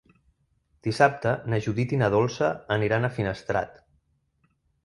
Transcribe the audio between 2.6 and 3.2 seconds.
aniran a